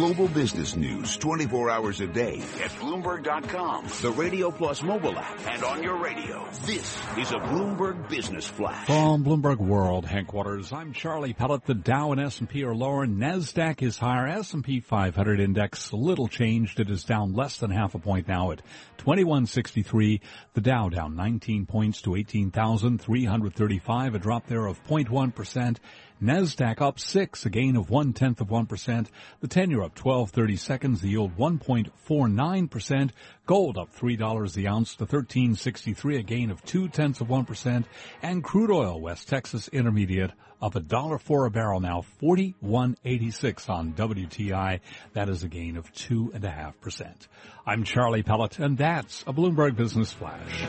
Global 0.00 0.28
business 0.28 0.76
news 0.76 1.18
24 1.18 1.68
hours 1.68 2.00
a 2.00 2.06
day 2.06 2.40
at 2.64 2.70
Bloomberg.com, 2.80 3.86
the 4.00 4.10
Radio 4.12 4.50
Plus 4.50 4.82
mobile 4.82 5.18
app, 5.18 5.38
and 5.46 5.62
on 5.62 5.82
your 5.82 6.02
radio. 6.02 6.48
This 6.64 6.98
is 7.18 7.32
a 7.32 7.34
Bloomberg 7.34 8.08
Business 8.08 8.48
Flash. 8.48 8.86
From 8.86 9.22
Bloomberg 9.22 9.58
World 9.58 10.06
headquarters, 10.06 10.72
I'm 10.72 10.94
Charlie 10.94 11.34
Pellet. 11.34 11.66
The 11.66 11.74
Dow 11.74 12.12
and 12.12 12.20
S&P 12.22 12.64
are 12.64 12.74
lower. 12.74 13.06
NASDAQ 13.06 13.82
is 13.82 13.98
higher. 13.98 14.26
S&P 14.26 14.80
500 14.80 15.38
index 15.38 15.92
little 15.92 16.28
changed. 16.28 16.80
It 16.80 16.88
is 16.88 17.04
down 17.04 17.34
less 17.34 17.58
than 17.58 17.70
half 17.70 17.94
a 17.94 17.98
point 17.98 18.26
now 18.26 18.52
at 18.52 18.62
2163. 18.96 20.22
The 20.54 20.60
Dow 20.62 20.88
down 20.88 21.14
19 21.14 21.66
points 21.66 22.00
to 22.02 22.16
18,335, 22.16 24.14
a 24.14 24.18
drop 24.18 24.46
there 24.46 24.64
of 24.64 24.82
0.1%. 24.86 25.76
NASDAQ 26.22 26.82
up 26.82 27.00
6, 27.00 27.46
a 27.46 27.50
gain 27.50 27.76
of 27.76 27.88
one-tenth 27.88 28.42
of 28.42 28.48
1%. 28.48 29.06
The 29.40 29.48
10-year 29.48 29.82
up 29.82 29.94
12, 29.94 30.30
30 30.30 30.56
seconds, 30.56 31.00
the 31.00 31.08
yield 31.08 31.36
1.49%. 31.38 33.10
Gold 33.50 33.78
up 33.78 33.90
three 33.90 34.14
dollars 34.14 34.54
the 34.54 34.68
ounce 34.68 34.94
to 34.94 35.06
thirteen 35.06 35.56
sixty-three, 35.56 36.18
a 36.18 36.22
gain 36.22 36.52
of 36.52 36.64
two 36.64 36.86
tenths 36.86 37.20
of 37.20 37.28
one 37.28 37.44
percent. 37.44 37.84
And 38.22 38.44
crude 38.44 38.70
oil, 38.70 39.00
West 39.00 39.28
Texas 39.28 39.66
Intermediate, 39.66 40.30
up 40.62 40.76
a 40.76 40.80
dollar 40.80 41.18
four 41.18 41.46
a 41.46 41.50
barrel 41.50 41.80
now, 41.80 42.02
forty-one 42.20 42.96
eighty-six 43.04 43.68
on 43.68 43.94
WTI. 43.94 44.78
That 45.14 45.28
is 45.28 45.42
a 45.42 45.48
gain 45.48 45.76
of 45.76 45.92
two 45.92 46.30
and 46.32 46.44
a 46.44 46.48
half 46.48 46.80
percent. 46.80 47.26
I'm 47.66 47.82
Charlie 47.82 48.22
Pellet, 48.22 48.60
and 48.60 48.78
that's 48.78 49.22
a 49.22 49.32
Bloomberg 49.32 49.74
Business 49.74 50.12
Flash. 50.12 50.64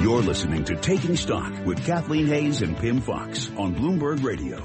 You're 0.00 0.22
listening 0.22 0.62
to 0.62 0.76
Taking 0.76 1.16
Stock 1.16 1.52
with 1.66 1.84
Kathleen 1.84 2.28
Hays 2.28 2.62
and 2.62 2.76
Pimm 2.76 3.00
Fox 3.00 3.50
on 3.56 3.74
Bloomberg 3.74 4.22
Radio. 4.22 4.62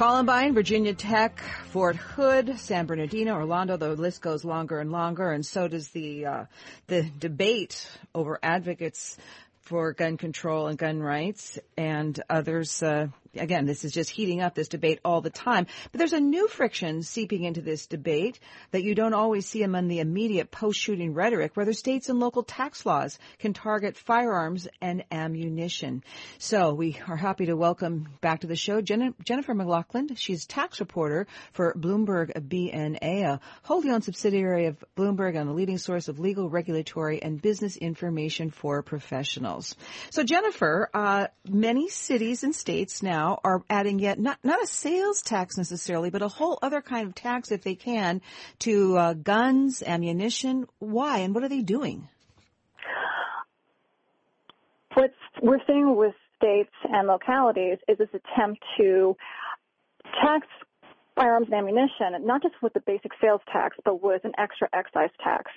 Columbine, 0.00 0.54
Virginia 0.54 0.94
Tech, 0.94 1.40
Fort 1.66 1.94
Hood, 1.94 2.58
San 2.58 2.86
Bernardino, 2.86 3.34
Orlando. 3.34 3.76
The 3.76 3.90
list 3.90 4.22
goes 4.22 4.46
longer 4.46 4.80
and 4.80 4.90
longer, 4.90 5.30
and 5.30 5.44
so 5.44 5.68
does 5.68 5.90
the 5.90 6.24
uh, 6.24 6.44
the 6.86 7.02
debate 7.18 7.86
over 8.14 8.38
advocates 8.42 9.18
for 9.60 9.92
gun 9.92 10.16
control 10.16 10.68
and 10.68 10.78
gun 10.78 11.02
rights, 11.02 11.58
and 11.76 12.18
others. 12.30 12.82
Uh, 12.82 13.08
again, 13.36 13.66
this 13.66 13.84
is 13.84 13.92
just 13.92 14.10
heating 14.10 14.40
up 14.40 14.54
this 14.54 14.68
debate 14.68 15.00
all 15.04 15.20
the 15.20 15.30
time. 15.30 15.66
But 15.92 15.98
there's 15.98 16.12
a 16.12 16.20
new 16.20 16.48
friction 16.48 17.02
seeping 17.02 17.44
into 17.44 17.60
this 17.60 17.86
debate 17.86 18.40
that 18.72 18.82
you 18.82 18.94
don't 18.94 19.14
always 19.14 19.46
see 19.46 19.62
among 19.62 19.88
the 19.88 20.00
immediate 20.00 20.50
post-shooting 20.50 21.14
rhetoric, 21.14 21.56
whether 21.56 21.72
states 21.72 22.08
and 22.08 22.18
local 22.18 22.42
tax 22.42 22.84
laws 22.84 23.18
can 23.38 23.52
target 23.52 23.96
firearms 23.96 24.66
and 24.80 25.04
ammunition. 25.10 26.02
So 26.38 26.74
we 26.74 26.98
are 27.06 27.16
happy 27.16 27.46
to 27.46 27.54
welcome 27.54 28.08
back 28.20 28.40
to 28.40 28.46
the 28.46 28.56
show 28.56 28.80
Jen- 28.80 29.14
Jennifer 29.24 29.54
McLoughlin. 29.54 30.16
She's 30.16 30.46
tax 30.46 30.80
reporter 30.80 31.26
for 31.52 31.74
Bloomberg 31.74 32.32
BNA, 32.48 33.24
a 33.24 33.40
wholly 33.62 33.90
owned 33.90 34.04
subsidiary 34.04 34.66
of 34.66 34.84
Bloomberg 34.96 35.36
and 35.36 35.48
a 35.48 35.52
leading 35.52 35.78
source 35.78 36.08
of 36.08 36.18
legal, 36.18 36.48
regulatory, 36.48 37.22
and 37.22 37.40
business 37.40 37.76
information 37.76 38.50
for 38.50 38.82
professionals. 38.82 39.76
So 40.10 40.24
Jennifer, 40.24 40.88
uh, 40.92 41.28
many 41.48 41.88
cities 41.88 42.42
and 42.42 42.54
states 42.54 43.02
now 43.02 43.19
are 43.20 43.62
adding 43.68 43.98
yet 43.98 44.18
not 44.18 44.38
not 44.42 44.62
a 44.62 44.66
sales 44.66 45.22
tax 45.22 45.56
necessarily, 45.56 46.10
but 46.10 46.22
a 46.22 46.28
whole 46.28 46.58
other 46.62 46.80
kind 46.80 47.06
of 47.06 47.14
tax 47.14 47.50
if 47.50 47.62
they 47.62 47.74
can 47.74 48.20
to 48.60 48.96
uh, 48.96 49.12
guns, 49.14 49.82
ammunition. 49.84 50.66
Why 50.78 51.18
and 51.18 51.34
what 51.34 51.44
are 51.44 51.48
they 51.48 51.62
doing? 51.62 52.08
What 54.94 55.12
we're 55.42 55.60
seeing 55.66 55.96
with 55.96 56.14
states 56.36 56.74
and 56.84 57.06
localities 57.06 57.78
is 57.88 57.98
this 57.98 58.08
attempt 58.08 58.62
to 58.78 59.16
tax 60.22 60.46
firearms 61.20 61.48
and 61.50 61.54
ammunition, 61.54 62.26
not 62.26 62.42
just 62.42 62.54
with 62.62 62.72
the 62.72 62.80
basic 62.80 63.12
sales 63.20 63.40
tax, 63.52 63.76
but 63.84 64.02
with 64.02 64.24
an 64.24 64.32
extra 64.38 64.68
excise 64.72 65.10
tax. 65.22 65.50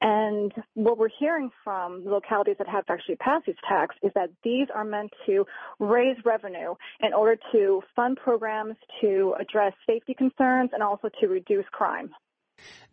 And 0.00 0.52
what 0.74 0.98
we're 0.98 1.08
hearing 1.20 1.50
from 1.62 2.04
localities 2.04 2.56
that 2.58 2.68
have 2.68 2.84
actually 2.88 3.16
passed 3.16 3.46
these 3.46 3.54
tax 3.68 3.94
is 4.02 4.10
that 4.14 4.30
these 4.42 4.66
are 4.74 4.84
meant 4.84 5.12
to 5.26 5.46
raise 5.78 6.16
revenue 6.24 6.74
in 7.00 7.14
order 7.14 7.36
to 7.52 7.82
fund 7.94 8.18
programs 8.22 8.74
to 9.00 9.34
address 9.40 9.72
safety 9.86 10.14
concerns 10.14 10.70
and 10.72 10.82
also 10.82 11.08
to 11.20 11.28
reduce 11.28 11.66
crime. 11.70 12.10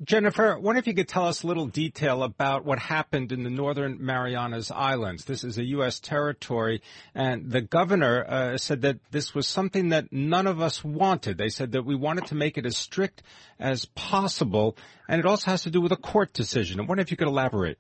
Jennifer, 0.04 0.56
I 0.56 0.58
wonder 0.58 0.80
if 0.80 0.88
you 0.88 0.96
could 0.96 1.08
tell 1.08 1.28
us 1.28 1.44
a 1.44 1.48
little 1.48 1.68
detail 1.68 2.24
about 2.24 2.66
what 2.66 2.80
happened 2.80 3.32
in 3.32 3.44
the 3.44 3.52
Northern 3.52 4.04
Marianas 4.04 4.72
Islands. 4.72 5.26
This 5.26 5.44
is 5.44 5.60
a 5.60 5.64
U.S. 5.66 6.00
territory, 6.00 6.82
and 7.14 7.52
the 7.52 7.62
governor 7.62 8.26
uh, 8.28 8.58
said 8.58 8.82
that 8.82 8.98
this 9.12 9.36
was 9.36 9.48
something 9.48 9.90
that 9.90 10.12
none 10.12 10.48
of 10.48 10.60
us 10.60 10.84
wanted. 10.84 11.38
They 11.38 11.50
said 11.50 11.74
that 11.74 11.86
we 11.86 11.94
wanted 11.94 12.26
to 12.28 12.36
make 12.36 12.58
it 12.58 12.66
as 12.66 12.78
strict 12.78 13.22
as 13.60 13.86
possible, 13.86 14.76
and 15.08 15.20
it 15.20 15.28
also 15.28 15.52
has 15.52 15.62
to 15.64 15.70
do 15.70 15.82
with 15.82 15.92
a 15.92 15.98
court 15.98 16.34
decision. 16.34 16.80
I 16.80 16.84
wonder 16.86 17.04
if 17.04 17.12
you 17.12 17.18
could 17.18 17.28
elaborate. 17.28 17.78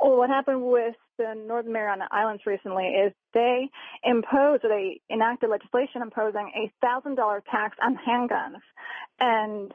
Well, 0.00 0.16
what 0.16 0.30
happened 0.30 0.64
with 0.64 0.96
the 1.16 1.34
Northern 1.46 1.72
Mariana 1.72 2.08
Islands 2.10 2.42
recently 2.44 2.86
is 2.86 3.12
they 3.34 3.68
imposed, 4.02 4.64
they 4.64 5.00
enacted 5.08 5.50
legislation 5.50 6.02
imposing 6.02 6.50
a 6.56 6.72
thousand 6.84 7.14
dollar 7.14 7.40
tax 7.48 7.76
on 7.80 7.96
handguns, 7.96 8.62
and 9.20 9.72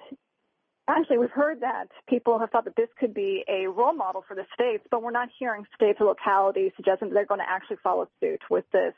Actually, 0.88 1.18
we've 1.18 1.32
heard 1.32 1.62
that 1.62 1.88
people 2.08 2.38
have 2.38 2.52
thought 2.52 2.66
that 2.66 2.76
this 2.76 2.90
could 3.00 3.14
be 3.14 3.44
a 3.48 3.68
role 3.68 3.94
model 3.94 4.24
for 4.28 4.36
the 4.36 4.46
states, 4.54 4.84
but 4.92 5.02
we're 5.02 5.10
not 5.12 5.30
hearing 5.40 5.66
states 5.76 5.98
or 6.00 6.08
localities 6.08 6.72
suggesting 6.76 7.10
that 7.10 7.16
they're 7.16 7.26
going 7.26 7.40
to 7.40 7.50
actually 7.50 7.78
follow 7.84 8.08
suit 8.20 8.42
with 8.52 8.66
this 8.72 8.94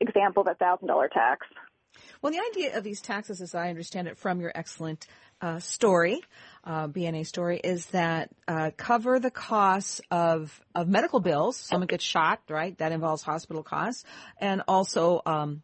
example 0.00 0.42
of 0.42 0.48
a 0.48 0.54
thousand 0.54 0.88
dollar 0.88 1.08
tax. 1.08 1.46
Well, 2.20 2.32
the 2.32 2.40
idea 2.50 2.76
of 2.76 2.84
these 2.84 3.00
taxes, 3.00 3.40
as 3.40 3.54
I 3.54 3.70
understand 3.70 4.06
it 4.06 4.18
from 4.18 4.40
your 4.40 4.52
excellent 4.54 5.06
uh, 5.40 5.58
story, 5.60 6.20
uh, 6.64 6.88
BNA 6.88 7.26
story, 7.26 7.58
is 7.58 7.86
that 7.86 8.30
uh, 8.46 8.70
cover 8.76 9.18
the 9.18 9.30
costs 9.30 10.02
of 10.10 10.60
of 10.74 10.88
medical 10.88 11.20
bills. 11.20 11.56
Someone 11.56 11.86
gets 11.86 12.04
shot, 12.04 12.40
right? 12.50 12.76
That 12.78 12.92
involves 12.92 13.22
hospital 13.22 13.62
costs, 13.62 14.04
and 14.38 14.62
also 14.68 15.22
um, 15.24 15.62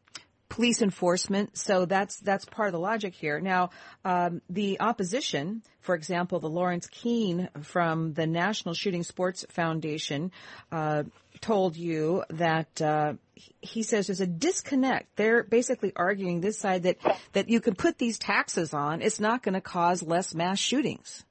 police 0.48 0.82
enforcement. 0.82 1.56
So 1.56 1.84
that's 1.84 2.16
that's 2.20 2.44
part 2.44 2.68
of 2.68 2.72
the 2.72 2.78
logic 2.78 3.14
here. 3.14 3.40
Now, 3.40 3.70
um, 4.04 4.40
the 4.48 4.80
opposition, 4.80 5.62
for 5.80 5.94
example, 5.94 6.40
the 6.40 6.48
Lawrence 6.48 6.86
Keane 6.86 7.48
from 7.62 8.12
the 8.14 8.26
National 8.26 8.74
Shooting 8.74 9.02
Sports 9.02 9.44
Foundation, 9.50 10.30
uh, 10.70 11.04
told 11.40 11.76
you 11.76 12.24
that 12.30 12.80
uh, 12.80 13.14
he 13.60 13.82
says 13.82 14.06
there's 14.06 14.20
a 14.20 14.26
disconnect. 14.26 15.16
They're 15.16 15.42
basically 15.42 15.92
arguing 15.94 16.40
this 16.40 16.58
side 16.58 16.84
that 16.84 16.98
that 17.32 17.48
you 17.48 17.60
can 17.60 17.74
put 17.74 17.98
these 17.98 18.18
taxes 18.18 18.72
on. 18.72 19.02
It's 19.02 19.20
not 19.20 19.42
going 19.42 19.54
to 19.54 19.60
cause 19.60 20.02
less 20.02 20.34
mass 20.34 20.58
shootings. 20.58 21.24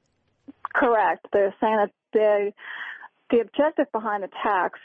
Correct. 0.73 1.25
They're 1.31 1.55
saying 1.61 1.77
that 1.77 1.91
the 2.13 2.51
the 3.31 3.39
objective 3.39 3.91
behind 3.91 4.23
the 4.23 4.29
tax 4.43 4.79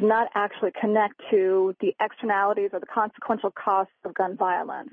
not 0.00 0.28
actually 0.34 0.70
connect 0.80 1.20
to 1.30 1.74
the 1.80 1.92
externalities 2.00 2.70
or 2.72 2.80
the 2.80 2.86
consequential 2.86 3.50
costs 3.50 3.92
of 4.04 4.14
gun 4.14 4.36
violence. 4.36 4.90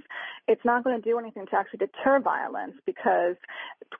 It's 0.47 0.63
not 0.65 0.83
going 0.83 0.99
to 0.99 1.09
do 1.09 1.19
anything 1.19 1.45
to 1.51 1.55
actually 1.55 1.79
deter 1.79 2.19
violence 2.19 2.73
because 2.85 3.35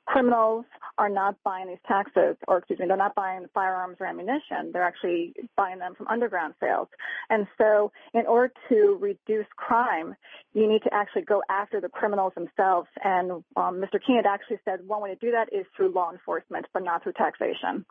criminals 0.06 0.64
are 0.98 1.08
not 1.08 1.36
buying 1.44 1.68
these 1.68 1.78
taxes, 1.86 2.36
or 2.48 2.58
excuse 2.58 2.80
me, 2.80 2.86
they're 2.88 2.96
not 2.96 3.14
buying 3.14 3.46
firearms 3.54 3.96
or 4.00 4.06
ammunition. 4.06 4.72
They're 4.72 4.82
actually 4.82 5.34
buying 5.56 5.78
them 5.78 5.94
from 5.94 6.08
underground 6.08 6.54
sales. 6.60 6.88
And 7.30 7.46
so 7.56 7.92
in 8.12 8.26
order 8.26 8.52
to 8.68 8.98
reduce 9.00 9.46
crime, 9.56 10.16
you 10.52 10.68
need 10.68 10.82
to 10.82 10.92
actually 10.92 11.22
go 11.22 11.42
after 11.48 11.80
the 11.80 11.88
criminals 11.88 12.32
themselves. 12.34 12.88
And 13.04 13.30
um, 13.56 13.80
Mr. 13.80 14.00
King 14.04 14.16
had 14.16 14.26
actually 14.26 14.58
said 14.64 14.80
one 14.86 15.00
way 15.00 15.10
to 15.10 15.16
do 15.16 15.30
that 15.30 15.52
is 15.52 15.66
through 15.76 15.92
law 15.92 16.10
enforcement, 16.10 16.66
but 16.74 16.82
not 16.82 17.02
through 17.02 17.12
taxation. 17.12 17.84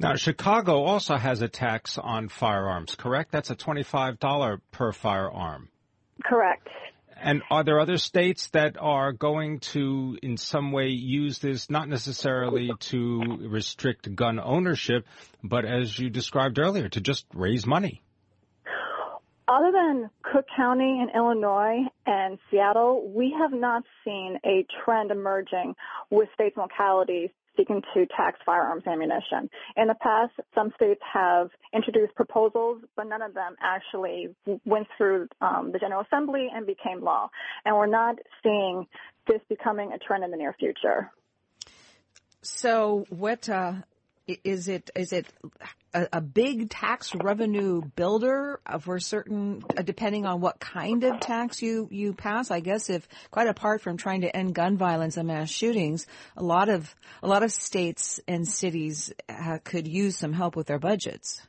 Now, 0.00 0.14
Chicago 0.14 0.84
also 0.84 1.16
has 1.16 1.42
a 1.42 1.48
tax 1.48 1.98
on 1.98 2.28
firearms, 2.28 2.94
correct? 2.94 3.32
That's 3.32 3.50
a 3.50 3.56
$25 3.56 4.60
per 4.70 4.92
firearm. 4.92 5.68
Correct. 6.24 6.68
And 7.20 7.42
are 7.50 7.64
there 7.64 7.80
other 7.80 7.96
states 7.96 8.48
that 8.50 8.76
are 8.78 9.12
going 9.12 9.58
to, 9.72 10.16
in 10.22 10.36
some 10.36 10.70
way, 10.70 10.88
use 10.88 11.40
this 11.40 11.68
not 11.68 11.88
necessarily 11.88 12.70
to 12.78 13.38
restrict 13.40 14.14
gun 14.14 14.38
ownership, 14.38 15.04
but 15.42 15.64
as 15.64 15.98
you 15.98 16.10
described 16.10 16.60
earlier, 16.60 16.88
to 16.90 17.00
just 17.00 17.26
raise 17.34 17.66
money? 17.66 18.00
Other 19.48 19.72
than 19.72 20.10
Cook 20.22 20.44
County 20.56 21.00
in 21.00 21.08
Illinois 21.12 21.88
and 22.06 22.38
Seattle, 22.50 23.10
we 23.12 23.34
have 23.40 23.50
not 23.52 23.82
seen 24.04 24.38
a 24.44 24.64
trend 24.84 25.10
emerging 25.10 25.74
with 26.10 26.28
states 26.34 26.56
and 26.56 26.68
localities 26.70 27.30
seeking 27.58 27.82
to 27.94 28.06
tax 28.16 28.38
firearms 28.46 28.84
ammunition. 28.86 29.50
In 29.76 29.88
the 29.88 29.96
past, 30.00 30.32
some 30.54 30.72
states 30.76 31.00
have 31.12 31.50
introduced 31.74 32.14
proposals, 32.14 32.82
but 32.96 33.06
none 33.06 33.22
of 33.22 33.34
them 33.34 33.56
actually 33.60 34.28
went 34.64 34.86
through 34.96 35.28
um, 35.40 35.72
the 35.72 35.78
General 35.78 36.02
Assembly 36.02 36.48
and 36.54 36.66
became 36.66 37.02
law. 37.02 37.28
And 37.64 37.76
we're 37.76 37.86
not 37.86 38.16
seeing 38.42 38.86
this 39.26 39.40
becoming 39.48 39.92
a 39.92 39.98
trend 39.98 40.24
in 40.24 40.30
the 40.30 40.36
near 40.36 40.54
future. 40.58 41.10
So, 42.40 43.04
what 43.10 43.48
uh, 43.48 43.74
is 44.28 44.68
it? 44.68 44.90
Is 44.94 45.12
it 45.12 45.26
a, 45.94 46.06
a, 46.12 46.20
big 46.20 46.68
tax 46.68 47.14
revenue 47.14 47.80
builder 47.80 48.60
for 48.80 48.98
certain, 48.98 49.62
uh, 49.76 49.82
depending 49.82 50.26
on 50.26 50.40
what 50.40 50.60
kind 50.60 51.02
of 51.04 51.20
tax 51.20 51.62
you 51.62 51.88
you 51.90 52.12
pass? 52.12 52.50
I 52.50 52.60
guess 52.60 52.90
if 52.90 53.08
quite 53.30 53.48
apart 53.48 53.80
from 53.80 53.96
trying 53.96 54.20
to 54.20 54.36
end 54.36 54.54
gun 54.54 54.76
violence 54.76 55.16
and 55.16 55.28
mass 55.28 55.50
shootings, 55.50 56.06
a 56.36 56.42
lot 56.42 56.68
of 56.68 56.94
a 57.22 57.28
lot 57.28 57.42
of 57.42 57.50
states 57.50 58.20
and 58.28 58.46
cities 58.46 59.12
uh, 59.28 59.58
could 59.64 59.88
use 59.88 60.16
some 60.16 60.32
help 60.32 60.56
with 60.56 60.66
their 60.66 60.78
budgets. 60.78 61.40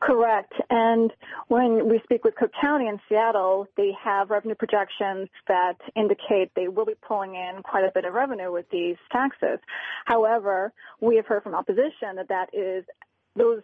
Correct. 0.00 0.52
And 0.68 1.10
when 1.48 1.88
we 1.88 2.00
speak 2.04 2.22
with 2.22 2.34
Cook 2.36 2.52
County 2.60 2.86
in 2.86 3.00
Seattle, 3.08 3.66
they 3.76 3.92
have 4.02 4.30
revenue 4.30 4.54
projections 4.54 5.28
that 5.48 5.76
indicate 5.94 6.50
they 6.54 6.68
will 6.68 6.84
be 6.84 6.94
pulling 7.06 7.34
in 7.34 7.62
quite 7.62 7.84
a 7.84 7.90
bit 7.94 8.04
of 8.04 8.12
revenue 8.12 8.52
with 8.52 8.66
these 8.70 8.96
taxes. 9.10 9.58
However, 10.04 10.72
we 11.00 11.16
have 11.16 11.26
heard 11.26 11.42
from 11.42 11.54
opposition 11.54 12.16
that 12.16 12.28
that 12.28 12.50
is 12.52 12.84
those 13.36 13.62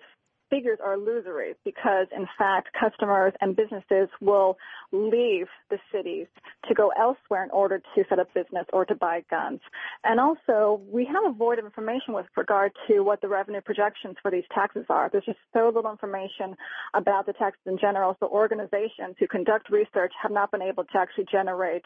figures 0.52 0.78
are 0.84 0.94
illusory 0.94 1.54
because 1.64 2.06
in 2.14 2.26
fact 2.37 2.69
customers 2.78 3.32
and 3.40 3.56
businesses 3.56 4.08
will 4.20 4.58
leave 4.93 5.46
the 5.70 5.78
cities 5.90 6.26
to 6.69 6.75
go 6.75 6.93
elsewhere 7.00 7.43
in 7.43 7.50
order 7.50 7.81
to 7.94 8.04
set 8.10 8.19
up 8.19 8.32
business 8.34 8.66
or 8.70 8.84
to 8.84 8.94
buy 8.94 9.25
guns. 9.31 9.60
And 10.04 10.20
also 10.20 10.82
we 10.93 11.06
have 11.06 11.25
a 11.25 11.32
void 11.34 11.58
of 11.58 11.64
information 11.64 12.12
with 12.12 12.26
regard 12.37 12.72
to 12.88 13.00
what 13.00 13.22
the 13.22 13.28
revenue 13.28 13.62
projections 13.62 14.16
for 14.20 14.31
these 14.31 14.44
taxes 14.54 14.84
are. 14.90 15.08
There's 15.10 15.25
just 15.25 15.38
so 15.54 15.72
little 15.75 15.90
information 15.90 16.54
about 16.93 17.25
the 17.25 17.32
taxes 17.32 17.62
in 17.64 17.78
general. 17.78 18.14
So 18.20 18.28
organizations 18.28 19.16
who 19.19 19.26
conduct 19.26 19.70
research 19.70 20.12
have 20.22 20.32
not 20.32 20.50
been 20.50 20.62
able 20.62 20.84
to 20.84 20.99
actually 20.99 21.26
generate 21.32 21.84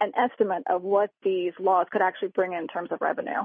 an 0.00 0.12
estimate 0.18 0.64
of 0.68 0.82
what 0.82 1.10
these 1.24 1.52
laws 1.58 1.86
could 1.90 2.02
actually 2.02 2.28
bring 2.28 2.52
in 2.52 2.66
terms 2.66 2.90
of 2.92 3.00
revenue. 3.00 3.40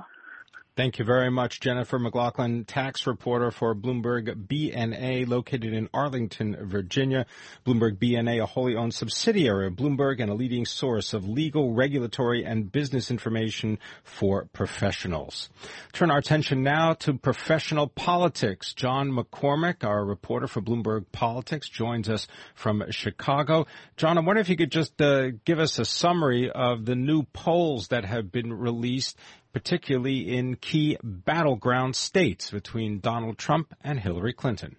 Thank 0.77 0.99
you 0.99 1.03
very 1.03 1.29
much, 1.29 1.59
Jennifer 1.59 1.99
McLoughlin, 1.99 2.63
tax 2.65 3.05
reporter 3.05 3.51
for 3.51 3.75
Bloomberg 3.75 4.47
BNA, 4.47 5.27
located 5.27 5.73
in 5.73 5.89
Arlington, 5.93 6.55
Virginia. 6.61 7.25
Bloomberg 7.65 7.97
BNA, 7.97 8.41
a 8.41 8.45
wholly 8.45 8.77
owned 8.77 8.93
subsidiary 8.93 9.67
of 9.67 9.73
Bloomberg 9.73 10.21
and 10.21 10.31
a 10.31 10.33
leading 10.33 10.65
source 10.65 11.13
of 11.13 11.27
legal, 11.27 11.73
regulatory, 11.73 12.45
and 12.45 12.71
business 12.71 13.11
information 13.11 13.79
for 14.05 14.45
professionals. 14.53 15.49
Turn 15.91 16.09
our 16.09 16.19
attention 16.19 16.63
now 16.63 16.93
to 16.93 17.15
professional 17.15 17.87
politics. 17.87 18.73
John 18.73 19.11
McCormick, 19.11 19.83
our 19.83 20.05
reporter 20.05 20.47
for 20.47 20.61
Bloomberg 20.61 21.03
Politics, 21.11 21.67
joins 21.67 22.07
us 22.07 22.27
from 22.55 22.81
Chicago. 22.91 23.67
John, 23.97 24.17
I 24.17 24.21
wonder 24.21 24.39
if 24.39 24.47
you 24.47 24.55
could 24.55 24.71
just 24.71 25.01
uh, 25.01 25.31
give 25.43 25.59
us 25.59 25.79
a 25.79 25.85
summary 25.85 26.49
of 26.49 26.85
the 26.85 26.95
new 26.95 27.23
polls 27.23 27.89
that 27.89 28.05
have 28.05 28.31
been 28.31 28.53
released 28.53 29.17
particularly 29.53 30.35
in 30.35 30.55
key 30.55 30.97
battleground 31.03 31.95
states 31.95 32.51
between 32.51 32.99
Donald 32.99 33.37
Trump 33.37 33.73
and 33.83 33.99
Hillary 33.99 34.33
Clinton. 34.33 34.75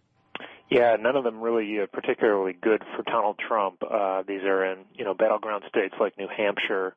Yeah, 0.70 0.96
none 0.98 1.16
of 1.16 1.24
them 1.24 1.42
really 1.42 1.80
uh, 1.82 1.86
particularly 1.92 2.54
good 2.54 2.82
for 2.96 3.02
Donald 3.02 3.38
Trump. 3.46 3.82
Uh, 3.82 4.22
these 4.26 4.42
are 4.42 4.64
in 4.64 4.78
you 4.94 5.04
know 5.04 5.12
battleground 5.12 5.64
states 5.69 5.94
like 6.00 6.16
New 6.16 6.28
Hampshire 6.34 6.94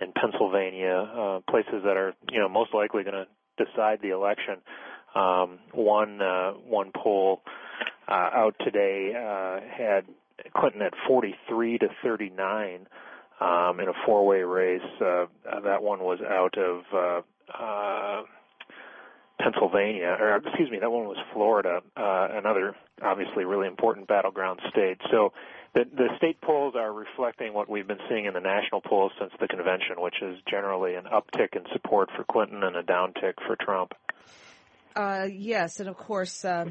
and 0.00 0.14
Pennsylvania, 0.14 0.96
uh, 0.96 1.40
places 1.50 1.82
that 1.84 1.98
are 1.98 2.14
you 2.30 2.40
know 2.40 2.48
most 2.48 2.72
likely 2.72 3.02
going 3.02 3.26
to 3.26 3.26
decide 3.62 3.98
the 4.00 4.10
election. 4.10 4.56
Um, 5.14 5.58
one 5.74 6.22
uh, 6.22 6.52
one 6.52 6.90
poll 6.96 7.42
uh, 8.08 8.30
out 8.32 8.54
today 8.64 9.12
uh, 9.14 9.60
had 9.76 10.06
Clinton 10.56 10.80
at 10.82 10.94
43 11.06 11.78
to 11.78 11.88
39 12.02 12.86
um, 13.40 13.80
in 13.80 13.88
a 13.88 13.92
four-way 14.06 14.42
race. 14.42 14.80
Uh, 15.00 15.26
that 15.64 15.82
one 15.82 16.00
was 16.00 16.20
out 16.20 16.56
of 16.58 16.82
uh, 16.92 17.20
uh, 17.56 18.22
Pennsylvania, 19.40 20.16
or 20.18 20.36
excuse 20.36 20.70
me, 20.70 20.78
that 20.80 20.90
one 20.90 21.06
was 21.06 21.18
Florida, 21.32 21.80
uh, 21.96 22.28
another 22.32 22.74
obviously 23.02 23.44
really 23.44 23.68
important 23.68 24.08
battleground 24.08 24.60
state. 24.70 24.98
So 25.10 25.32
the, 25.74 25.84
the 25.84 26.08
state 26.16 26.40
polls 26.40 26.74
are 26.76 26.92
reflecting 26.92 27.54
what 27.54 27.68
we've 27.68 27.86
been 27.86 28.00
seeing 28.08 28.24
in 28.24 28.34
the 28.34 28.40
national 28.40 28.80
polls 28.80 29.12
since 29.20 29.32
the 29.40 29.46
convention, 29.46 29.96
which 29.98 30.20
is 30.22 30.38
generally 30.50 30.94
an 30.94 31.04
uptick 31.04 31.54
in 31.54 31.62
support 31.72 32.08
for 32.16 32.24
Clinton 32.24 32.64
and 32.64 32.74
a 32.76 32.82
downtick 32.82 33.34
for 33.46 33.56
Trump. 33.60 33.92
Uh, 34.96 35.28
yes, 35.30 35.78
and 35.78 35.88
of 35.88 35.96
course, 35.96 36.44
uh, 36.44 36.66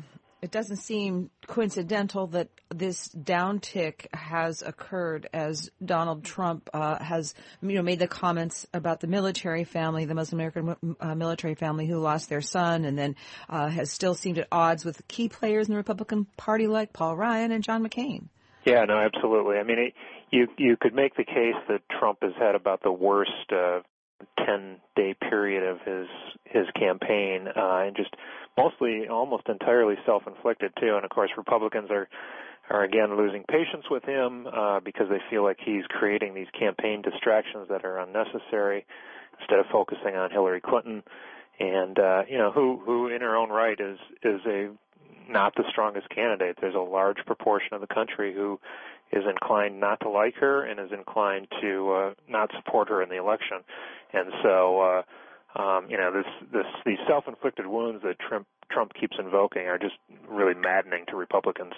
it 0.48 0.52
doesn't 0.52 0.78
seem 0.78 1.30
coincidental 1.46 2.28
that 2.28 2.48
this 2.74 3.10
downtick 3.10 4.08
has 4.14 4.62
occurred 4.62 5.28
as 5.34 5.70
Donald 5.84 6.24
Trump 6.24 6.70
uh, 6.74 7.04
has, 7.04 7.36
you 7.62 7.74
know, 7.74 7.82
made 7.82 8.00
the 8.00 8.08
comments 8.08 8.66
about 8.74 9.02
the 9.02 9.08
military 9.08 9.66
family, 9.66 10.06
the 10.06 10.16
Muslim 10.16 10.40
American 10.40 10.96
uh, 11.02 11.16
military 11.16 11.54
family 11.54 11.86
who 11.86 12.00
lost 12.00 12.30
their 12.30 12.40
son, 12.40 12.86
and 12.86 12.98
then 12.98 13.18
uh, 13.50 13.68
has 13.68 13.92
still 13.92 14.14
seemed 14.14 14.38
at 14.38 14.48
odds 14.50 14.86
with 14.86 15.06
key 15.10 15.28
players 15.28 15.68
in 15.68 15.74
the 15.74 15.78
Republican 15.78 16.26
Party 16.38 16.68
like 16.68 16.94
Paul 16.94 17.18
Ryan 17.18 17.52
and 17.52 17.62
John 17.62 17.86
McCain. 17.86 18.30
Yeah, 18.66 18.86
no, 18.86 18.98
absolutely. 18.98 19.58
I 19.58 19.64
mean, 19.64 19.80
it, 19.80 19.94
you 20.32 20.48
you 20.58 20.78
could 20.80 20.94
make 20.94 21.18
the 21.18 21.26
case 21.26 21.60
that 21.68 21.82
Trump 22.00 22.20
has 22.22 22.34
had 22.40 22.56
about 22.56 22.82
the 22.84 22.92
worst 22.92 23.52
uh, 23.52 23.82
10 24.46 24.78
day 24.96 25.14
period 25.30 25.64
of 25.64 25.80
his 25.82 26.08
his 26.46 26.68
campaign 26.80 27.50
uh, 27.50 27.84
and 27.86 27.98
just 27.98 28.16
mostly 28.58 29.08
almost 29.08 29.48
entirely 29.48 29.96
self 30.06 30.24
inflicted 30.28 30.74
too. 30.80 30.96
And 30.96 31.06
of 31.06 31.12
course 31.12 31.32
republicans 31.38 31.90
are 31.92 32.08
are 32.70 32.84
again 32.84 33.16
losing 33.16 33.44
patience 33.50 33.86
with 33.90 34.04
him 34.04 34.48
uh, 34.48 34.80
because 34.82 35.08
they 35.10 35.22
feel 35.30 35.44
like 35.44 35.58
he's 35.64 35.86
creating 35.88 36.34
these 36.34 36.48
campaign 36.58 37.02
distractions 37.02 37.68
that 37.70 37.86
are 37.86 38.00
unnecessary 38.00 38.86
instead 39.40 39.60
of 39.60 39.66
focusing 39.72 40.16
on 40.16 40.32
Hillary 40.32 40.62
Clinton. 40.62 41.04
And 41.60 41.98
uh, 41.98 42.24
you 42.30 42.38
know 42.38 42.52
who 42.52 42.82
who 42.86 43.08
in 43.08 43.22
her 43.22 43.36
own 43.36 43.50
right 43.50 43.80
is 43.80 43.98
is 44.24 44.42
a 44.46 44.70
not 45.30 45.54
the 45.56 45.64
strongest 45.70 46.10
candidate. 46.10 46.58
There's 46.60 46.76
a 46.76 46.80
large 46.80 47.18
proportion 47.26 47.74
of 47.74 47.82
the 47.82 47.88
country 47.88 48.34
who 48.34 48.60
is 49.12 49.24
inclined 49.30 49.80
not 49.80 50.00
to 50.02 50.10
like 50.10 50.36
her 50.36 50.64
and 50.64 50.80
is 50.80 50.92
inclined 50.92 51.48
to 51.62 51.92
uh, 51.92 52.14
not 52.28 52.52
support 52.56 52.90
her 52.90 53.02
in 53.02 53.10
the 53.10 53.18
election. 53.18 53.58
And 54.14 54.32
so, 54.44 54.82
uh, 54.82 55.02
um, 55.58 55.88
you 55.90 55.98
know, 55.98 56.12
this, 56.12 56.50
this, 56.52 56.66
these 56.86 57.00
self-inflicted 57.08 57.66
wounds 57.66 58.04
that 58.04 58.18
Trump, 58.20 58.48
Trump 58.72 58.92
keeps 59.00 59.16
invoking 59.20 59.64
are 59.64 59.78
just 59.78 59.96
really 60.28 60.54
maddening 60.54 61.06
to 61.10 61.16
Republicans. 61.16 61.74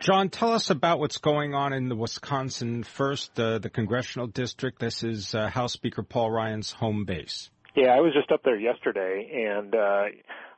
John, 0.00 0.28
tell 0.28 0.52
us 0.52 0.70
about 0.70 0.98
what's 0.98 1.18
going 1.18 1.54
on 1.54 1.72
in 1.72 1.88
the 1.88 1.96
Wisconsin 1.96 2.82
first, 2.82 3.38
uh, 3.38 3.58
the 3.58 3.70
congressional 3.70 4.26
district. 4.26 4.78
This 4.80 5.02
is 5.02 5.34
uh, 5.34 5.48
House 5.48 5.72
Speaker 5.72 6.02
Paul 6.02 6.30
Ryan's 6.30 6.70
home 6.70 7.04
base. 7.04 7.50
Yeah, 7.74 7.88
I 7.88 8.00
was 8.00 8.12
just 8.12 8.30
up 8.30 8.42
there 8.44 8.58
yesterday, 8.58 9.48
and 9.48 9.74
uh, 9.74 10.04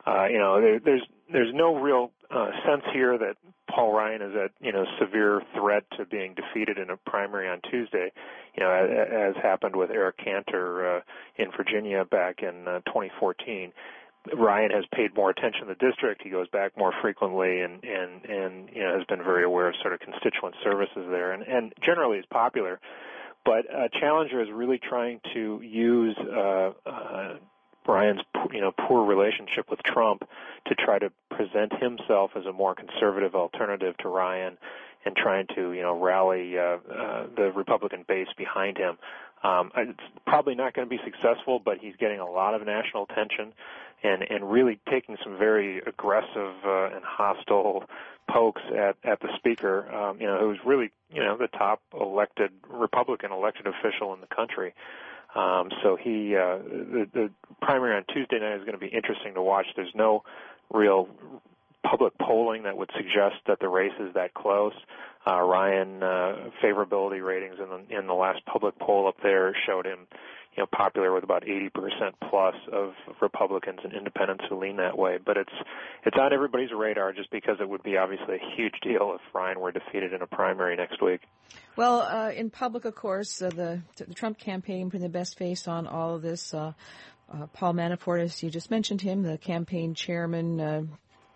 uh, 0.06 0.26
you 0.30 0.38
know, 0.38 0.60
there, 0.60 0.80
there's 0.80 1.02
there's 1.32 1.52
no 1.54 1.76
real 1.76 2.12
uh, 2.30 2.50
sense 2.66 2.82
here 2.92 3.16
that 3.16 3.36
Paul 3.68 3.92
Ryan 3.92 4.23
is 4.23 4.35
at 4.37 4.50
you 4.61 4.73
know 4.73 4.85
severe 5.00 5.42
threat 5.54 5.85
to 5.96 6.04
being 6.04 6.35
defeated 6.35 6.78
in 6.78 6.90
a 6.90 6.96
primary 6.96 7.49
on 7.49 7.61
Tuesday, 7.70 8.12
you 8.56 8.62
know, 8.62 8.70
as, 8.70 9.35
as 9.37 9.42
happened 9.42 9.76
with 9.76 9.90
Eric 9.90 10.18
Cantor 10.18 10.96
uh, 10.96 11.00
in 11.37 11.50
Virginia 11.56 12.04
back 12.04 12.42
in 12.42 12.68
uh, 12.68 12.80
2014. 12.87 13.73
Ryan 14.35 14.70
has 14.73 14.85
paid 14.92 15.14
more 15.14 15.30
attention 15.30 15.66
to 15.66 15.66
the 15.66 15.75
district. 15.75 16.23
He 16.23 16.30
goes 16.30 16.49
back 16.49 16.76
more 16.76 16.92
frequently, 17.00 17.61
and 17.61 17.82
and 17.85 18.25
and 18.25 18.68
you 18.73 18.82
know 18.82 18.96
has 18.96 19.06
been 19.06 19.23
very 19.23 19.44
aware 19.44 19.68
of 19.68 19.75
sort 19.80 19.94
of 19.94 20.00
constituent 20.00 20.56
services 20.62 21.06
there, 21.11 21.32
and 21.32 21.42
and 21.42 21.73
generally 21.80 22.18
is 22.18 22.26
popular. 22.30 22.80
But 23.44 23.73
uh, 23.73 23.88
Challenger 24.00 24.42
is 24.42 24.49
really 24.52 24.78
trying 24.78 25.20
to 25.35 25.61
use 25.62 26.16
uh, 26.18 26.73
uh, 26.85 27.35
Ryan's 27.88 28.20
you 28.52 28.60
know 28.60 28.72
poor 28.72 29.04
relationship 29.04 29.70
with 29.70 29.82
Trump 29.82 30.28
to 30.66 30.74
try 30.74 30.98
to 30.98 31.10
present 31.30 31.72
himself 31.80 32.32
as 32.36 32.44
a 32.46 32.52
more 32.52 32.74
conservative 32.74 33.34
alternative 33.34 33.96
to 33.98 34.08
Ryan 34.08 34.58
and 35.04 35.16
trying 35.16 35.46
to 35.54 35.72
you 35.72 35.82
know 35.82 35.98
rally 35.98 36.58
uh, 36.58 36.78
uh, 36.92 37.26
the 37.36 37.52
Republican 37.54 38.04
base 38.06 38.28
behind 38.36 38.76
him. 38.76 38.98
Um, 39.42 39.70
it's 39.76 40.00
probably 40.26 40.54
not 40.54 40.74
going 40.74 40.88
to 40.88 40.90
be 40.90 41.00
successful, 41.04 41.60
but 41.64 41.78
he's 41.78 41.94
getting 41.96 42.18
a 42.18 42.28
lot 42.28 42.54
of 42.54 42.66
national 42.66 43.06
attention 43.10 43.52
and 44.02 44.22
and 44.28 44.50
really 44.50 44.78
taking 44.90 45.16
some 45.22 45.38
very 45.38 45.78
aggressive 45.86 46.54
uh, 46.64 46.94
and 46.94 47.04
hostile 47.04 47.84
pokes 48.28 48.62
at 48.76 48.96
at 49.04 49.20
the 49.20 49.28
speaker. 49.36 49.92
Um, 49.94 50.20
you 50.20 50.26
know, 50.26 50.38
who's 50.38 50.58
really 50.64 50.90
you 51.12 51.22
know 51.22 51.36
the 51.36 51.48
top 51.48 51.80
elected 51.98 52.50
Republican 52.68 53.32
elected 53.32 53.66
official 53.66 54.12
in 54.14 54.20
the 54.20 54.34
country. 54.34 54.74
Um, 55.36 55.68
so 55.82 55.96
he, 56.00 56.34
uh, 56.34 56.58
the, 56.58 57.06
the 57.12 57.30
primary 57.60 57.94
on 57.94 58.04
Tuesday 58.12 58.38
night 58.38 58.54
is 58.54 58.60
going 58.60 58.72
to 58.72 58.78
be 58.78 58.86
interesting 58.86 59.34
to 59.34 59.42
watch. 59.42 59.66
There's 59.76 59.94
no 59.94 60.24
real 60.72 61.08
public 61.88 62.16
polling 62.18 62.62
that 62.64 62.76
would 62.76 62.90
suggest 62.96 63.36
that 63.46 63.60
the 63.60 63.68
race 63.68 63.92
is 64.00 64.14
that 64.14 64.34
close. 64.34 64.72
Uh, 65.26 65.40
Ryan 65.40 66.02
uh, 66.02 66.50
favorability 66.62 67.24
ratings 67.24 67.56
in 67.58 67.68
the 67.68 67.98
in 67.98 68.06
the 68.06 68.14
last 68.14 68.44
public 68.46 68.78
poll 68.78 69.08
up 69.08 69.16
there 69.22 69.54
showed 69.66 69.84
him 69.84 70.06
you 70.56 70.62
know, 70.62 70.66
popular 70.75 71.12
with 71.12 71.22
about 71.22 71.44
80% 71.44 71.70
plus 72.30 72.54
of 72.72 72.92
Republicans 73.20 73.80
and 73.84 73.92
independents 73.92 74.44
who 74.48 74.58
lean 74.58 74.76
that 74.76 74.96
way. 74.96 75.18
But 75.25 75.36
it's 75.36 75.52
it's 76.04 76.16
on 76.18 76.32
everybody's 76.32 76.70
radar 76.72 77.12
just 77.12 77.30
because 77.30 77.56
it 77.60 77.68
would 77.68 77.82
be 77.82 77.96
obviously 77.96 78.36
a 78.36 78.56
huge 78.56 78.75
deal 78.82 79.14
if 79.14 79.34
Ryan 79.34 79.60
were 79.60 79.72
defeated 79.72 80.12
in 80.14 80.22
a 80.22 80.26
primary 80.26 80.76
next 80.76 81.02
week. 81.02 81.20
Well, 81.76 82.00
uh, 82.00 82.30
in 82.30 82.48
public, 82.50 82.86
of 82.86 82.94
course, 82.94 83.42
uh, 83.42 83.50
the, 83.50 83.82
the 83.96 84.14
Trump 84.14 84.38
campaign 84.38 84.90
putting 84.90 85.02
the 85.02 85.08
best 85.10 85.36
face 85.36 85.68
on 85.68 85.86
all 85.86 86.14
of 86.14 86.22
this. 86.22 86.54
Uh, 86.54 86.72
uh 87.32 87.46
Paul 87.48 87.75
Manafort, 87.75 88.22
as 88.22 88.42
you 88.42 88.50
just 88.50 88.70
mentioned 88.70 89.02
him, 89.02 89.22
the 89.22 89.36
campaign 89.36 89.94
chairman, 89.94 90.60
uh, 90.60 90.82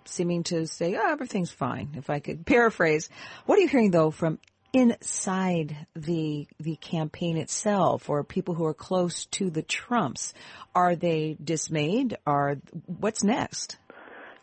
seeming 0.07 0.45
to 0.45 0.67
say, 0.67 0.97
oh, 0.97 1.13
everything's 1.13 1.51
fine, 1.51 1.91
if 1.97 2.09
I 2.09 2.21
could 2.21 2.47
paraphrase. 2.47 3.11
What 3.45 3.59
are 3.59 3.63
you 3.63 3.69
hearing, 3.69 3.91
though, 3.91 4.11
from 4.11 4.39
inside 4.73 5.87
the 5.95 6.47
the 6.59 6.77
campaign 6.77 7.37
itself 7.37 8.09
or 8.09 8.25
people 8.25 8.55
who 8.55 8.65
are 8.65 8.75
close 8.75 9.27
to 9.27 9.51
the 9.51 9.63
Trumps? 9.63 10.35
Are 10.75 10.97
they 10.97 11.37
dismayed? 11.43 12.17
Are 12.27 12.57
what's 12.87 13.25
next? 13.25 13.79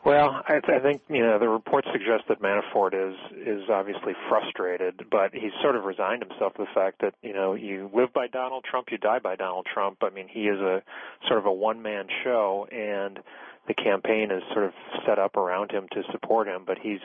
Well, 0.06 0.42
I, 0.48 0.62
th- 0.66 0.80
I 0.80 0.80
think 0.80 1.02
you 1.10 1.22
know 1.22 1.38
the 1.38 1.50
reports 1.50 1.90
suggest 1.92 2.30
that 2.30 2.42
Manafort 2.42 2.94
is 2.94 3.16
is 3.46 3.70
obviously 3.70 4.14
frustrated, 4.30 5.02
but 5.12 5.34
he's 5.34 5.52
sort 5.62 5.76
of 5.76 5.84
resigned 5.84 6.24
himself 6.24 6.54
to 6.54 6.64
the 6.64 6.74
fact 6.74 7.02
that 7.02 7.14
you 7.22 7.34
know 7.34 7.56
you 7.56 7.90
live 7.94 8.14
by 8.14 8.28
Donald 8.28 8.64
Trump, 8.64 8.88
you 8.90 8.98
die 8.98 9.20
by 9.20 9.36
Donald 9.36 9.68
Trump. 9.74 9.98
I 10.02 10.10
mean, 10.10 10.30
he 10.30 10.44
is 10.44 10.60
a 10.62 10.82
sort 11.28 11.40
of 11.40 11.46
a 11.46 11.52
one 11.52 11.82
man 11.82 12.08
show, 12.24 12.68
and 12.72 13.20
the 13.68 13.74
campaign 13.74 14.32
is 14.32 14.44
sort 14.54 14.66
of 14.66 14.72
set 15.06 15.20
up 15.20 15.36
around 15.36 15.72
him 15.72 15.88
to 15.92 16.04
support 16.12 16.48
him, 16.48 16.64
but 16.66 16.78
he's 16.82 17.00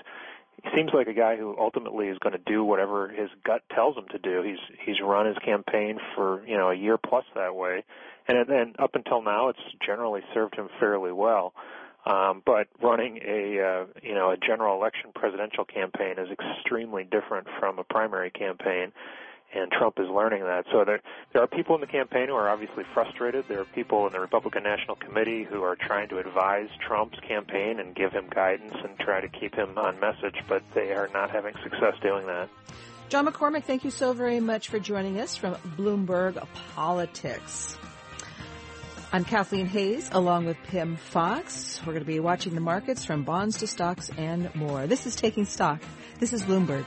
he 0.62 0.70
seems 0.76 0.90
like 0.94 1.08
a 1.08 1.14
guy 1.14 1.36
who 1.36 1.56
ultimately 1.58 2.08
is 2.08 2.18
going 2.18 2.32
to 2.34 2.42
do 2.44 2.64
whatever 2.64 3.08
his 3.08 3.28
gut 3.44 3.62
tells 3.74 3.96
him 3.96 4.06
to 4.12 4.18
do. 4.18 4.42
He's 4.42 4.78
he's 4.84 5.00
run 5.02 5.26
his 5.26 5.36
campaign 5.38 5.98
for 6.14 6.46
you 6.46 6.56
know 6.56 6.70
a 6.70 6.74
year 6.74 6.98
plus 6.98 7.24
that 7.34 7.54
way, 7.54 7.84
and 8.28 8.48
then 8.48 8.74
up 8.78 8.94
until 8.94 9.22
now, 9.22 9.48
it's 9.48 9.58
generally 9.84 10.22
served 10.32 10.54
him 10.54 10.68
fairly 10.78 11.12
well. 11.12 11.52
Um, 12.04 12.42
but 12.44 12.66
running 12.82 13.18
a 13.24 13.60
uh, 13.60 13.86
you 14.02 14.14
know 14.14 14.30
a 14.30 14.36
general 14.36 14.76
election 14.76 15.10
presidential 15.14 15.64
campaign 15.64 16.14
is 16.18 16.28
extremely 16.30 17.04
different 17.04 17.46
from 17.60 17.78
a 17.78 17.84
primary 17.84 18.30
campaign, 18.30 18.92
and 19.54 19.70
Trump 19.70 19.98
is 19.98 20.08
learning 20.08 20.42
that. 20.44 20.64
So 20.72 20.84
there 20.84 21.00
there 21.32 21.42
are 21.42 21.46
people 21.46 21.74
in 21.74 21.80
the 21.80 21.86
campaign 21.86 22.28
who 22.28 22.34
are 22.34 22.48
obviously 22.48 22.84
frustrated. 22.94 23.44
There 23.48 23.60
are 23.60 23.66
people 23.66 24.06
in 24.06 24.12
the 24.12 24.20
Republican 24.20 24.62
National 24.62 24.96
Committee 24.96 25.44
who 25.44 25.62
are 25.62 25.76
trying 25.76 26.08
to 26.10 26.18
advise 26.18 26.68
Trump's 26.86 27.18
campaign 27.20 27.80
and 27.80 27.94
give 27.94 28.12
him 28.12 28.26
guidance 28.30 28.74
and 28.82 28.98
try 28.98 29.20
to 29.20 29.28
keep 29.28 29.54
him 29.54 29.76
on 29.78 30.00
message, 30.00 30.36
but 30.48 30.62
they 30.74 30.92
are 30.92 31.08
not 31.12 31.30
having 31.30 31.54
success 31.62 31.94
doing 32.02 32.26
that. 32.26 32.48
John 33.08 33.26
McCormick, 33.26 33.64
thank 33.64 33.84
you 33.84 33.90
so 33.90 34.14
very 34.14 34.40
much 34.40 34.68
for 34.68 34.78
joining 34.78 35.20
us 35.20 35.36
from 35.36 35.54
Bloomberg 35.76 36.42
Politics. 36.74 37.76
I'm 39.12 39.24
Kathleen 39.24 39.66
Hays 39.66 40.08
along 40.10 40.46
with 40.46 40.56
Pimm 40.68 40.96
Fox. 40.96 41.78
We're 41.80 41.92
going 41.92 42.04
to 42.04 42.10
be 42.10 42.20
watching 42.20 42.54
the 42.54 42.62
markets 42.62 43.04
from 43.04 43.24
bonds 43.24 43.58
to 43.58 43.66
stocks 43.66 44.10
and 44.16 44.54
more. 44.54 44.86
This 44.86 45.04
is 45.04 45.14
Taking 45.14 45.44
Stock. 45.44 45.82
This 46.18 46.32
is 46.32 46.42
Bloomberg. 46.42 46.86